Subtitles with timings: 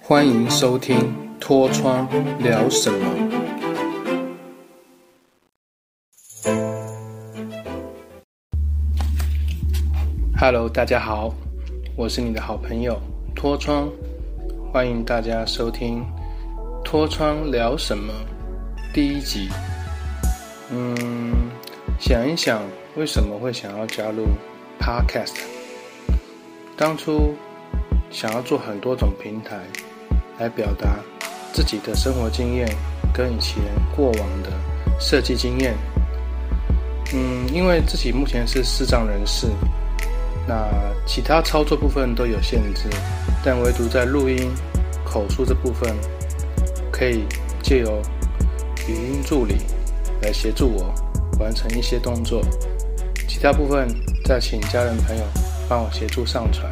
[0.00, 0.96] 欢迎收听
[1.38, 2.08] 《脱窗
[2.40, 2.98] 聊什么》。
[10.36, 11.32] Hello，大家好，
[11.96, 12.98] 我是你的好朋友
[13.34, 13.88] 脱窗，
[14.72, 16.02] 欢迎大家收听
[16.84, 18.12] 《脱窗聊什么》
[18.94, 19.48] 第一集。
[20.70, 21.50] 嗯，
[22.00, 22.62] 想一想，
[22.96, 24.26] 为什么会想要加入
[24.80, 25.34] Podcast？
[26.76, 27.34] 当初
[28.10, 29.58] 想要做很多种平台
[30.38, 30.96] 来表达
[31.52, 32.68] 自己的生活经验
[33.12, 33.62] 跟以前
[33.94, 34.50] 过往的
[34.98, 35.74] 设计经验。
[37.12, 39.46] 嗯，因为自己目前是视障人士，
[40.46, 40.68] 那
[41.06, 42.88] 其他操作部分都有限制，
[43.44, 44.50] 但唯独在录音、
[45.04, 45.94] 口述这部分，
[46.92, 47.24] 可以
[47.62, 48.02] 借由
[48.86, 49.56] 语音助理
[50.20, 50.92] 来协助我
[51.40, 52.42] 完成一些动作，
[53.26, 53.88] 其他部分
[54.24, 55.22] 再请家人朋友
[55.66, 56.70] 帮我协助上传，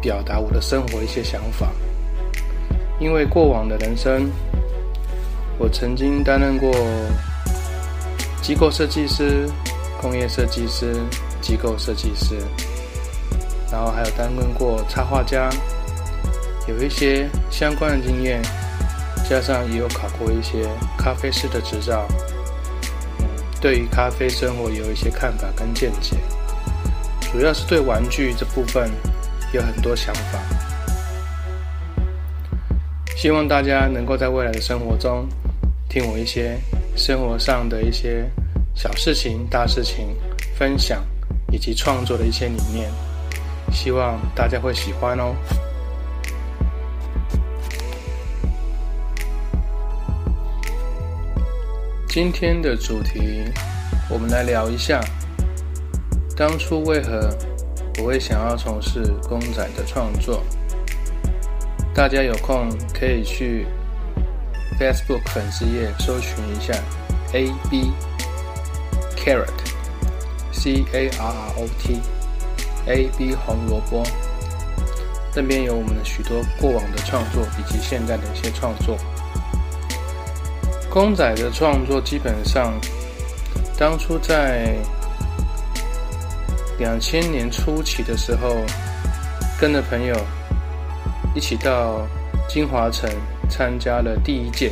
[0.00, 1.70] 表达我的生活一些想法。
[3.00, 4.30] 因为过往的人生，
[5.58, 6.72] 我曾经担任过。
[8.40, 9.46] 机构设计师、
[10.00, 10.94] 工业设计师、
[11.42, 12.36] 机构设计师，
[13.70, 15.50] 然后还有担任过插画家，
[16.66, 18.40] 有一些相关的经验，
[19.28, 22.06] 加上也有考过一些咖啡师的执照。
[23.60, 26.16] 对于咖啡生活有一些看法跟见解，
[27.30, 28.90] 主要是对玩具这部分
[29.52, 30.38] 有很多想法。
[33.16, 35.28] 希望大家能够在未来的生活中
[35.88, 36.58] 听我一些。
[36.96, 38.28] 生活上的一些
[38.74, 40.08] 小事情、大事情
[40.56, 41.00] 分享，
[41.52, 42.90] 以及创作的一些理念，
[43.70, 45.32] 希望大家会喜欢哦。
[52.08, 53.44] 今天的主题，
[54.10, 55.00] 我们来聊一下，
[56.36, 57.30] 当初为何
[57.98, 60.42] 我会想要从事公仔的创作。
[61.94, 63.66] 大家有空可以去。
[64.78, 66.72] Facebook 粉丝页搜寻一下
[67.32, 67.90] A B
[69.16, 69.48] Carrot
[70.52, 71.98] C A R R O T
[72.86, 74.04] A B 红萝卜，
[75.34, 78.96] 那边有我们的许多过往的创作以及现在的一些创作。
[80.88, 82.72] 公仔的创作基本上，
[83.76, 84.76] 当初在
[86.78, 88.64] 两千年初期的时候，
[89.60, 90.16] 跟着朋友
[91.34, 92.06] 一起到
[92.48, 93.10] 金华城。
[93.50, 94.70] 参加了第一届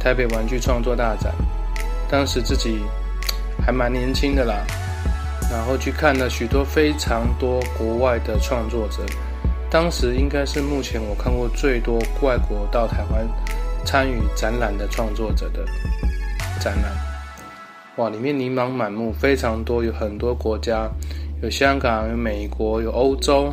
[0.00, 1.32] 台北玩具创作大展，
[2.10, 2.80] 当时自己
[3.64, 4.66] 还蛮年轻的啦，
[5.48, 9.06] 然后去看了许多非常多国外的创作者，
[9.70, 13.24] 当时应该是目前我看过最多外国到台湾
[13.84, 15.64] 参与展览的创作者的
[16.58, 16.92] 展览，
[17.98, 20.88] 哇，里面琳琅满目，非常多，有很多国家，
[21.42, 23.52] 有香港，有美国，有欧洲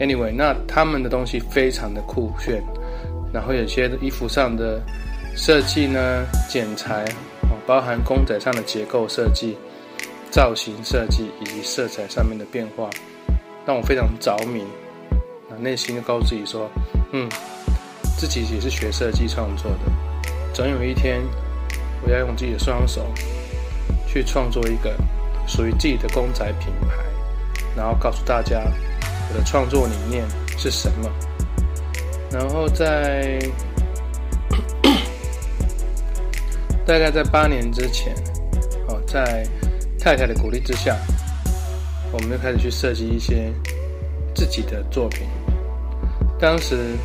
[0.00, 2.62] ，anyway，那他们的东西非常的酷炫。
[3.30, 4.80] 然后有些衣服上的
[5.36, 7.04] 设计呢，剪裁，
[7.66, 9.54] 包含公仔上的结构设计、
[10.30, 12.88] 造型设计以及色彩上面的变化，
[13.66, 14.62] 让我非常着迷。
[15.50, 16.70] 啊，内心就告诉自己说，
[17.12, 17.28] 嗯，
[18.16, 19.92] 自己也是学设计创作的，
[20.54, 21.20] 总有一天
[22.02, 23.04] 我要用自己的双手
[24.12, 24.94] 去创作一个
[25.46, 26.88] 属于自己的公仔品牌，
[27.74, 30.22] 然后告诉大家我的创作理念
[30.58, 31.10] 是什么。
[32.30, 33.38] 然后在
[36.84, 38.14] 大概在八年之前，
[38.88, 39.46] 哦，在
[39.98, 40.94] 太太的鼓励之下，
[42.10, 43.50] 我们就开始去设计一些
[44.34, 45.26] 自己的作品。
[46.38, 46.96] 当时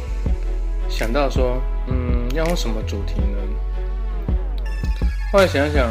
[0.89, 3.37] 想到说，嗯，要用什么主题呢？
[5.31, 5.89] 后来想想，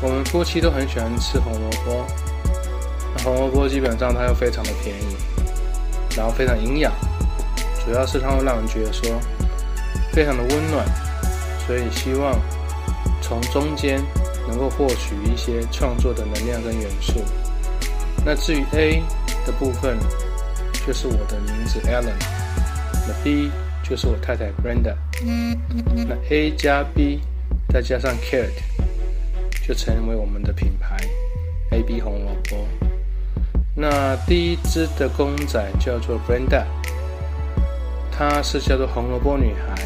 [0.00, 2.06] 我们夫妻都很喜欢吃红萝卜，
[3.16, 5.16] 那红萝卜基本上它又非常的便宜，
[6.16, 6.92] 然后非常营养。
[7.84, 9.20] 主要是它会让人觉得说
[10.12, 10.86] 非常的温暖，
[11.66, 12.38] 所以希望
[13.20, 14.00] 从中间
[14.46, 17.24] 能够获取一些创作的能量跟元素。
[18.24, 19.02] 那至于 A
[19.46, 19.98] 的部分，
[20.86, 22.12] 就是我的名字 Alan，
[23.06, 23.50] 那 B
[23.82, 24.94] 就是我太太 Brenda，
[26.06, 27.20] 那 A 加 B
[27.70, 28.52] 再加上 Carrot
[29.68, 30.96] 就成为我们的品牌
[31.72, 32.66] AB 红萝卜。
[33.74, 36.64] 那第一只的公仔叫做 Brenda。
[38.10, 39.84] 它是叫做红萝卜女孩，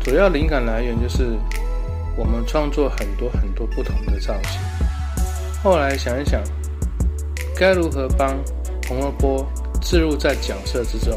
[0.00, 1.38] 主要灵感来源就是
[2.16, 4.60] 我们创作很多很多不同的造型。
[5.62, 6.42] 后来想一想，
[7.56, 8.36] 该如何帮
[8.88, 9.46] 红萝卜
[9.80, 11.16] 置入在角色之中？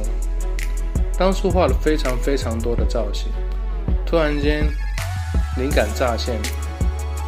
[1.17, 3.27] 当初画了非常非常多的造型，
[4.05, 4.65] 突然间
[5.57, 6.39] 灵感乍现，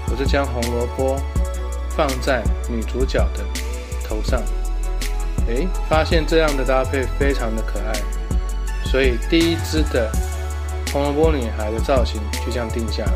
[0.09, 1.19] 我是将红萝卜
[1.89, 3.43] 放在女主角的
[4.07, 4.41] 头上，
[5.47, 7.93] 诶，发现这样的搭配非常的可爱，
[8.85, 10.11] 所以第一支的
[10.93, 13.13] 红萝卜女孩的造型就这样定下来。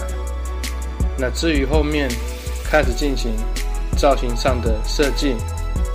[1.17, 2.09] 那至于后面
[2.63, 3.33] 开始进行
[3.97, 5.35] 造型上的设计、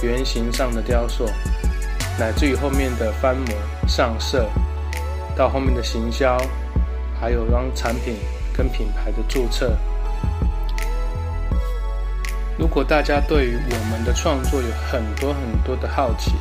[0.03, 1.27] 圆形上的雕塑，
[2.19, 3.47] 乃至于后面的翻模
[3.89, 4.49] 上色，
[5.35, 6.39] 到后面的行销，
[7.21, 8.17] 还有让产品
[8.57, 9.77] 跟品牌的注册。
[12.65, 16.33] 如果大家对于我们的创作有很多很多的好奇，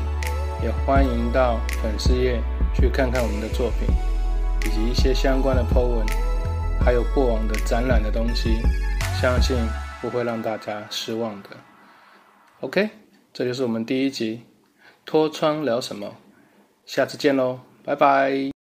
[0.64, 2.42] 也欢迎到粉丝页
[2.74, 3.94] 去看看我们的作品，
[4.66, 6.06] 以及一些相关的 po 文，
[6.80, 8.62] 还有过往的展览的东西，
[9.22, 9.58] 相信
[10.02, 11.50] 不会让大家失望的。
[12.62, 12.90] OK，
[13.34, 14.44] 这就是我们第一集
[15.06, 16.16] 脱窗聊什么，
[16.86, 18.53] 下次见喽，拜拜。